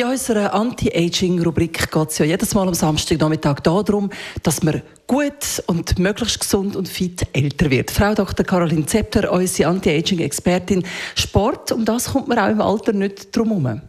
in 0.00 0.06
unserer 0.06 0.54
Anti-Aging-Rubrik 0.54 1.90
geht 1.90 2.10
es 2.10 2.18
ja 2.18 2.24
jedes 2.24 2.54
Mal 2.54 2.68
am 2.68 2.74
Samstagnachmittag 2.74 3.60
darum, 3.60 4.10
dass 4.44 4.62
man 4.62 4.82
gut 5.08 5.62
und 5.66 5.98
möglichst 5.98 6.38
gesund 6.38 6.76
und 6.76 6.88
fit 6.88 7.26
älter 7.32 7.68
wird. 7.70 7.90
Frau 7.90 8.14
Dr. 8.14 8.46
Caroline 8.46 8.86
Zepter, 8.86 9.32
unsere 9.32 9.70
Anti-Aging-Expertin. 9.70 10.84
Sport, 11.16 11.72
um 11.72 11.84
das 11.84 12.12
kommt 12.12 12.28
man 12.28 12.38
auch 12.38 12.48
im 12.48 12.60
Alter 12.60 12.92
nicht 12.92 13.36
drum 13.36 13.48
herum. 13.48 13.80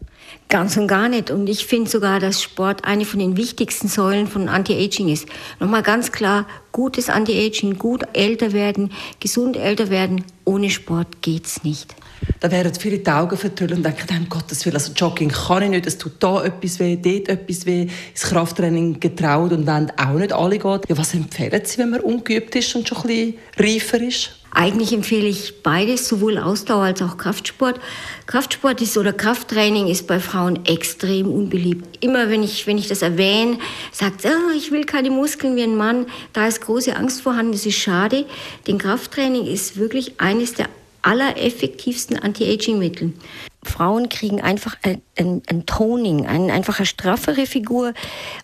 Ganz 0.49 0.77
und 0.77 0.87
gar 0.87 1.09
nicht. 1.09 1.29
Und 1.29 1.47
ich 1.47 1.67
finde 1.67 1.89
sogar, 1.89 2.19
dass 2.19 2.41
Sport 2.41 2.83
eine 2.83 3.05
von 3.05 3.19
den 3.19 3.37
wichtigsten 3.37 3.87
Säulen 3.87 4.25
von 4.25 4.49
Anti-Aging 4.49 5.09
ist. 5.09 5.27
Nochmal 5.59 5.83
ganz 5.83 6.11
klar, 6.11 6.47
gutes 6.71 7.09
Anti-Aging, 7.09 7.77
gut 7.77 8.03
älter 8.13 8.51
werden, 8.51 8.91
gesund 9.19 9.57
älter 9.57 9.91
werden, 9.91 10.23
ohne 10.45 10.71
Sport 10.71 11.21
geht's 11.21 11.63
nicht. 11.63 11.93
Da 12.39 12.49
werden 12.49 12.73
viele 12.73 12.97
die 12.97 13.11
Augen 13.11 13.37
vertüllen 13.37 13.77
und 13.77 13.83
denken, 13.85 14.07
um 14.17 14.29
Gottes 14.29 14.65
Willen, 14.65 14.75
also 14.75 14.91
Jogging 14.93 15.29
kann 15.29 15.63
ich 15.63 15.69
nicht, 15.69 15.85
es 15.85 15.97
tut 15.97 16.13
da 16.19 16.43
etwas 16.43 16.79
weh, 16.79 16.95
dort 16.95 17.29
etwas 17.29 17.65
weh, 17.65 17.87
ins 18.11 18.21
Krafttraining 18.21 18.99
getraut 18.99 19.51
und 19.51 19.67
wenn 19.67 19.91
auch 19.97 20.13
nicht 20.15 20.33
alle 20.33 20.57
geht. 20.57 20.89
Ja, 20.89 20.97
was 20.97 21.13
empfehlen 21.13 21.61
Sie, 21.63 21.77
wenn 21.77 21.91
man 21.91 22.01
ungeübt 22.01 22.55
ist 22.55 22.75
und 22.75 22.87
schon 22.87 22.97
ein 22.99 23.07
bisschen 23.07 23.33
reifer 23.57 24.01
ist? 24.01 24.38
Eigentlich 24.51 24.93
empfehle 24.93 25.27
ich 25.27 25.61
beides, 25.61 26.07
sowohl 26.07 26.37
Ausdauer 26.37 26.83
als 26.83 27.01
auch 27.01 27.17
Kraftsport. 27.17 27.79
Kraftsport 28.25 28.81
ist 28.81 28.97
oder 28.97 29.13
Krafttraining 29.13 29.87
ist 29.87 30.07
bei 30.07 30.19
Frauen 30.19 30.65
extrem 30.65 31.31
unbeliebt. 31.31 32.03
Immer 32.03 32.29
wenn 32.29 32.43
ich, 32.43 32.65
wenn 32.65 32.77
ich 32.77 32.87
das 32.87 33.01
erwähne, 33.01 33.59
sagt 33.91 34.25
oh, 34.25 34.51
ich 34.55 34.71
will 34.71 34.85
keine 34.85 35.11
Muskeln 35.11 35.55
wie 35.55 35.63
ein 35.63 35.75
Mann. 35.75 36.07
Da 36.33 36.47
ist 36.47 36.61
große 36.61 36.95
Angst 36.95 37.21
vorhanden, 37.21 37.51
das 37.51 37.65
ist 37.65 37.77
schade. 37.77 38.25
Denn 38.67 38.77
Krafttraining 38.77 39.45
ist 39.45 39.77
wirklich 39.77 40.19
eines 40.19 40.55
der 40.55 40.67
allereffektivsten 41.01 42.17
Anti-Aging-Mittel. 42.17 43.13
Frauen 43.61 44.07
kriegen 44.07 44.39
einfach 44.39 44.77
ein, 44.83 45.01
ein, 45.17 45.41
ein 45.47 45.65
Toning, 45.65 46.25
ein, 46.25 46.49
einfach 46.49 46.79
eine 46.79 46.85
straffere 46.85 47.45
Figur 47.45 47.93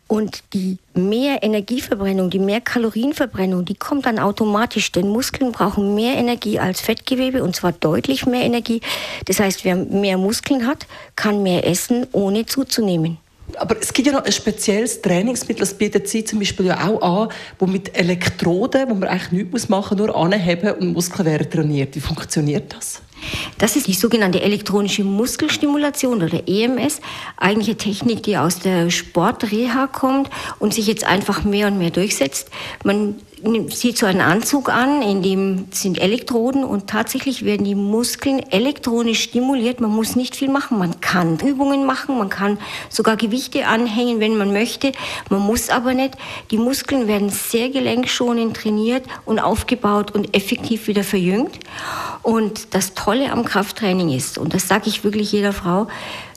und 0.07 0.43
die 0.53 0.77
mehr 0.93 1.41
Energieverbrennung, 1.41 2.29
die 2.29 2.39
mehr 2.39 2.59
Kalorienverbrennung, 2.59 3.63
die 3.63 3.75
kommt 3.75 4.05
dann 4.05 4.19
automatisch, 4.19 4.91
denn 4.91 5.07
Muskeln 5.07 5.53
brauchen 5.53 5.95
mehr 5.95 6.15
Energie 6.15 6.59
als 6.59 6.81
Fettgewebe 6.81 7.43
und 7.43 7.55
zwar 7.55 7.71
deutlich 7.71 8.25
mehr 8.25 8.43
Energie. 8.43 8.81
Das 9.25 9.39
heißt, 9.39 9.63
wer 9.63 9.75
mehr 9.77 10.17
Muskeln 10.17 10.67
hat, 10.67 10.85
kann 11.15 11.43
mehr 11.43 11.65
essen, 11.65 12.07
ohne 12.11 12.45
zuzunehmen. 12.45 13.17
Aber 13.57 13.75
es 13.79 13.93
gibt 13.93 14.07
ja 14.07 14.13
noch 14.13 14.25
ein 14.25 14.31
spezielles 14.31 15.01
Trainingsmittel, 15.01 15.61
das 15.61 15.73
bietet 15.73 16.07
sie 16.07 16.23
zum 16.23 16.39
Beispiel 16.39 16.65
ja 16.65 16.87
auch 16.87 17.01
an, 17.01 17.29
wo 17.59 17.67
mit 17.67 17.95
Elektroden, 17.97 18.89
wo 18.89 18.95
man 18.95 19.07
eigentlich 19.07 19.31
nichts 19.31 19.69
machen 19.69 19.97
muss, 19.97 20.07
nur 20.07 20.15
anheben 20.15 20.71
und 20.71 20.93
Muskeln 20.93 21.25
werden 21.25 21.49
trainiert. 21.49 21.95
Wie 21.95 21.99
funktioniert 21.99 22.75
das? 22.75 23.01
Das 23.57 23.75
ist 23.75 23.87
die 23.87 23.93
sogenannte 23.93 24.41
elektronische 24.41 25.03
Muskelstimulation 25.03 26.21
oder 26.21 26.47
EMS, 26.47 27.01
eigentlich 27.37 27.69
eine 27.69 27.77
Technik, 27.77 28.23
die 28.23 28.37
aus 28.37 28.59
der 28.59 28.89
Sportreha 28.89 29.87
kommt 29.87 30.29
und 30.59 30.73
sich 30.73 30.87
jetzt 30.87 31.05
einfach 31.05 31.43
mehr 31.43 31.67
und 31.67 31.77
mehr 31.77 31.91
durchsetzt. 31.91 32.49
Man 32.83 33.15
sieht 33.69 33.97
so 33.97 34.05
einen 34.05 34.21
Anzug 34.21 34.69
an, 34.69 35.01
in 35.01 35.21
dem 35.21 35.67
sind 35.71 35.99
Elektroden 35.99 36.63
und 36.63 36.87
tatsächlich 36.87 37.45
werden 37.45 37.63
die 37.63 37.75
Muskeln 37.75 38.39
elektronisch 38.51 39.21
stimuliert. 39.21 39.79
Man 39.79 39.91
muss 39.91 40.15
nicht 40.15 40.35
viel 40.35 40.49
machen. 40.49 40.79
Man 40.79 40.99
kann 40.99 41.39
Übungen 41.39 41.85
machen, 41.85 42.17
man 42.17 42.29
kann 42.29 42.57
sogar 42.89 43.17
Gewichte 43.17 43.67
anhängen, 43.67 44.19
wenn 44.19 44.37
man 44.37 44.51
möchte. 44.51 44.91
Man 45.29 45.41
muss 45.41 45.69
aber 45.69 45.93
nicht. 45.93 46.15
Die 46.51 46.57
Muskeln 46.57 47.07
werden 47.07 47.29
sehr 47.29 47.69
gelenkschonend 47.69 48.57
trainiert 48.57 49.05
und 49.25 49.39
aufgebaut 49.39 50.11
und 50.11 50.35
effektiv 50.35 50.87
wieder 50.87 51.03
verjüngt. 51.03 51.59
Und 52.23 52.73
das 52.73 52.93
Tolle 52.95 53.31
am 53.31 53.45
Krafttraining 53.45 54.09
ist, 54.09 54.37
und 54.37 54.53
das 54.53 54.67
sage 54.67 54.89
ich 54.89 55.03
wirklich 55.03 55.31
jeder 55.31 55.53
Frau, 55.53 55.87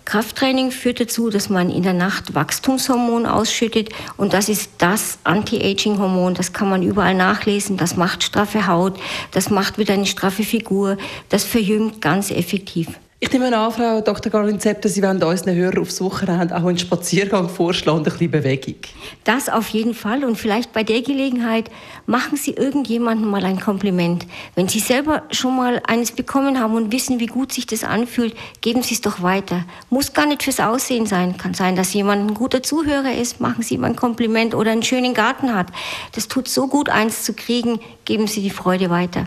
Krafttraining 0.08 0.70
führt 0.70 1.00
dazu, 1.00 1.28
dass 1.28 1.50
man 1.50 1.68
in 1.68 1.82
der 1.82 1.92
Nacht 1.92 2.34
Wachstumshormon 2.34 3.26
ausschüttet 3.26 3.90
und 4.16 4.32
das 4.32 4.48
ist 4.48 4.70
das 4.78 5.18
Anti-Aging-Hormon. 5.24 6.32
Das 6.32 6.54
kann 6.54 6.70
man 6.70 6.82
überall 6.82 7.14
nachlesen. 7.14 7.76
Das 7.76 7.94
macht 7.94 8.22
straffe 8.22 8.66
Haut, 8.66 8.98
das 9.32 9.50
macht 9.50 9.76
wieder 9.76 9.92
eine 9.92 10.06
straffe 10.06 10.44
Figur, 10.44 10.96
das 11.28 11.44
verjüngt 11.44 12.00
ganz 12.00 12.30
effektiv. 12.30 12.88
Ich 13.20 13.32
nehme 13.32 13.56
an, 13.56 13.72
Frau 13.72 14.00
Dr. 14.00 14.30
Caroline 14.30 14.60
Zepter, 14.60 14.88
Sie 14.88 15.02
wollen 15.02 15.20
unseren 15.20 15.56
Hörern 15.56 15.80
aufs 15.80 16.00
Wochenende 16.00 16.54
auch 16.54 16.64
einen 16.64 16.78
Spaziergang 16.78 17.48
vorschlagen 17.48 17.98
und 17.98 18.06
ein 18.06 18.12
bisschen 18.12 18.30
Bewegung. 18.30 18.76
Das 19.24 19.48
auf 19.48 19.70
jeden 19.70 19.94
Fall. 19.94 20.22
Und 20.22 20.36
vielleicht 20.36 20.72
bei 20.72 20.84
der 20.84 21.02
Gelegenheit 21.02 21.68
machen 22.06 22.36
Sie 22.36 22.52
irgendjemandem 22.52 23.28
mal 23.28 23.44
ein 23.44 23.58
Kompliment. 23.58 24.24
Wenn 24.54 24.68
Sie 24.68 24.78
selber 24.78 25.24
schon 25.32 25.56
mal 25.56 25.82
eines 25.88 26.12
bekommen 26.12 26.60
haben 26.60 26.76
und 26.76 26.92
wissen, 26.92 27.18
wie 27.18 27.26
gut 27.26 27.52
sich 27.52 27.66
das 27.66 27.82
anfühlt, 27.82 28.36
geben 28.60 28.84
Sie 28.84 28.94
es 28.94 29.00
doch 29.00 29.20
weiter. 29.20 29.64
Muss 29.90 30.12
gar 30.12 30.26
nicht 30.26 30.44
fürs 30.44 30.60
Aussehen 30.60 31.06
sein. 31.06 31.36
Kann 31.36 31.54
sein, 31.54 31.74
dass 31.74 31.92
jemand 31.94 32.30
ein 32.30 32.34
guter 32.34 32.62
Zuhörer 32.62 33.12
ist. 33.12 33.40
Machen 33.40 33.64
Sie 33.64 33.74
ihm 33.74 33.82
ein 33.82 33.96
Kompliment 33.96 34.54
oder 34.54 34.70
einen 34.70 34.84
schönen 34.84 35.12
Garten 35.12 35.56
hat. 35.56 35.66
Das 36.12 36.28
tut 36.28 36.46
so 36.46 36.68
gut, 36.68 36.88
eins 36.88 37.24
zu 37.24 37.32
kriegen. 37.32 37.80
Geben 38.04 38.28
Sie 38.28 38.42
die 38.42 38.50
Freude 38.50 38.90
weiter. 38.90 39.26